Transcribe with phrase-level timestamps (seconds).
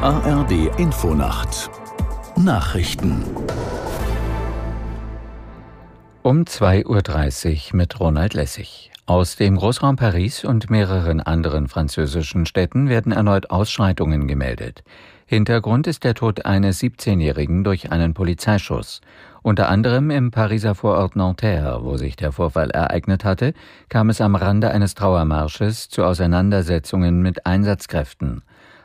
[0.00, 1.68] ARD Infonacht
[2.36, 3.24] Nachrichten
[6.22, 8.92] um 2.30 Uhr mit Ronald Lessig.
[9.06, 14.84] Aus dem Großraum Paris und mehreren anderen französischen Städten werden erneut Ausschreitungen gemeldet.
[15.26, 19.00] Hintergrund ist der Tod eines 17-Jährigen durch einen Polizeischuss.
[19.42, 23.52] Unter anderem im Pariser Vorort Nanterre, wo sich der Vorfall ereignet hatte,
[23.88, 28.42] kam es am Rande eines Trauermarsches zu Auseinandersetzungen mit Einsatzkräften.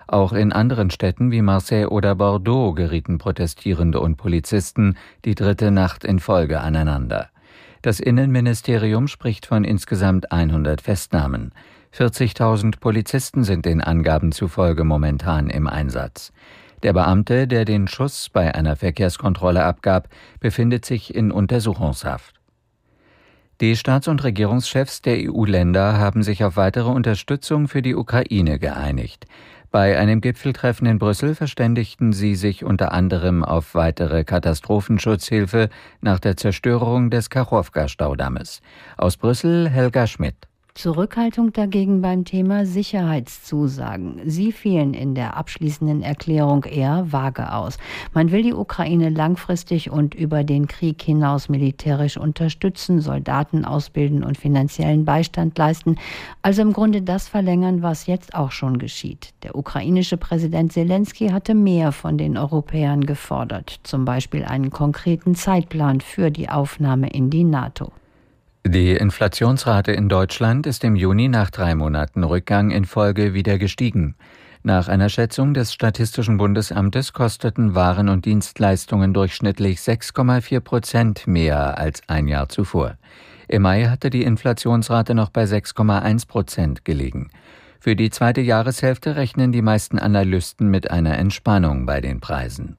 [0.07, 6.03] Auch in anderen Städten wie Marseille oder Bordeaux gerieten Protestierende und Polizisten die dritte Nacht
[6.03, 7.29] in Folge aneinander.
[7.81, 11.51] Das Innenministerium spricht von insgesamt 100 Festnahmen.
[11.93, 16.31] 40.000 Polizisten sind den Angaben zufolge momentan im Einsatz.
[16.81, 20.09] Der Beamte, der den Schuss bei einer Verkehrskontrolle abgab,
[20.39, 22.41] befindet sich in Untersuchungshaft.
[23.61, 29.27] Die Staats- und Regierungschefs der EU-Länder haben sich auf weitere Unterstützung für die Ukraine geeinigt.
[29.73, 36.37] Bei einem Gipfeltreffen in Brüssel verständigten sie sich unter anderem auf weitere Katastrophenschutzhilfe nach der
[36.37, 38.61] Zerstörung des Kachowka-Staudammes.
[38.97, 40.35] Aus Brüssel Helga Schmidt.
[40.75, 44.21] Zurückhaltung dagegen beim Thema Sicherheitszusagen.
[44.25, 47.77] Sie fielen in der abschließenden Erklärung eher vage aus.
[48.11, 54.35] Man will die Ukraine langfristig und über den Krieg hinaus militärisch unterstützen, Soldaten ausbilden und
[54.35, 55.97] finanziellen Beistand leisten.
[56.41, 59.35] Also im Grunde das verlängern, was jetzt auch schon geschieht.
[59.43, 66.01] Der ukrainische Präsident Zelensky hatte mehr von den Europäern gefordert, zum Beispiel einen konkreten Zeitplan
[66.01, 67.91] für die Aufnahme in die NATO.
[68.65, 74.15] Die Inflationsrate in Deutschland ist im Juni nach drei Monaten Rückgang in Folge wieder gestiegen.
[74.63, 82.03] Nach einer Schätzung des Statistischen Bundesamtes kosteten Waren und Dienstleistungen durchschnittlich 6,4 Prozent mehr als
[82.07, 82.97] ein Jahr zuvor.
[83.49, 87.31] Im Mai hatte die Inflationsrate noch bei 6,1 Prozent gelegen.
[87.81, 92.77] Für die zweite Jahreshälfte rechnen die meisten Analysten mit einer Entspannung bei den Preisen.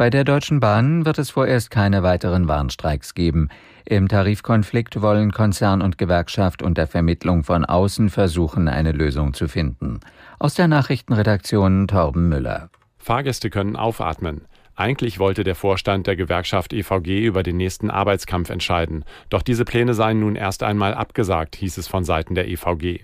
[0.00, 3.50] Bei der Deutschen Bahn wird es vorerst keine weiteren Warnstreiks geben.
[3.84, 10.00] Im Tarifkonflikt wollen Konzern und Gewerkschaft unter Vermittlung von außen versuchen, eine Lösung zu finden.
[10.38, 12.70] Aus der Nachrichtenredaktion Torben Müller.
[12.96, 14.46] Fahrgäste können aufatmen.
[14.74, 19.04] Eigentlich wollte der Vorstand der Gewerkschaft EVG über den nächsten Arbeitskampf entscheiden.
[19.28, 23.00] Doch diese Pläne seien nun erst einmal abgesagt, hieß es von Seiten der EVG.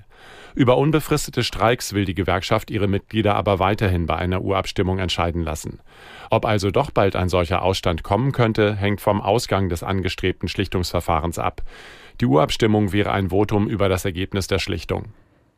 [0.55, 5.81] Über unbefristete Streiks will die Gewerkschaft ihre Mitglieder aber weiterhin bei einer Urabstimmung entscheiden lassen.
[6.31, 11.39] Ob also doch bald ein solcher Ausstand kommen könnte, hängt vom Ausgang des angestrebten Schlichtungsverfahrens
[11.39, 11.63] ab.
[12.21, 15.13] Die Urabstimmung wäre ein Votum über das Ergebnis der Schlichtung.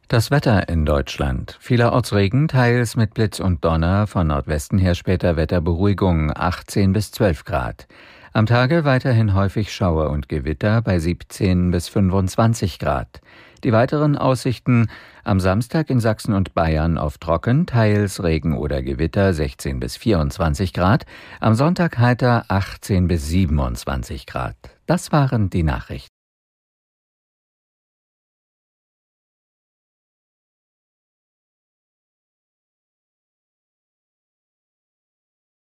[0.09, 1.59] Das Wetter in Deutschland.
[1.61, 7.45] Vielerorts Regen, teils mit Blitz und Donner, von Nordwesten her später Wetterberuhigung 18 bis 12
[7.45, 7.87] Grad.
[8.33, 13.21] Am Tage weiterhin häufig Schauer und Gewitter bei 17 bis 25 Grad.
[13.65, 14.89] Die weiteren Aussichten
[15.25, 20.73] am Samstag in Sachsen und Bayern auf trocken, teils Regen oder Gewitter 16 bis 24
[20.73, 21.07] Grad,
[21.41, 24.57] am Sonntag heiter 18 bis 27 Grad.
[24.87, 26.18] Das waren die Nachrichten.